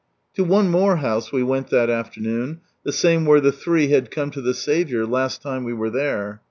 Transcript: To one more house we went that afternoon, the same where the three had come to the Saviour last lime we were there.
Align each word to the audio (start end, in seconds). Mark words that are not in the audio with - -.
To 0.33 0.43
one 0.43 0.71
more 0.71 0.95
house 0.95 1.31
we 1.31 1.43
went 1.43 1.69
that 1.69 1.87
afternoon, 1.91 2.61
the 2.83 2.91
same 2.91 3.23
where 3.23 3.39
the 3.39 3.51
three 3.51 3.89
had 3.89 4.09
come 4.09 4.31
to 4.31 4.41
the 4.41 4.55
Saviour 4.55 5.05
last 5.05 5.45
lime 5.45 5.63
we 5.63 5.73
were 5.73 5.91
there. 5.91 6.39